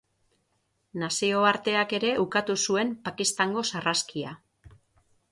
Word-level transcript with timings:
Nazioarteak 1.01 1.93
ere 1.97 2.13
ukatu 2.23 2.55
zuen 2.69 2.93
Pakistango 3.09 3.65
sarraskia. 3.73 4.33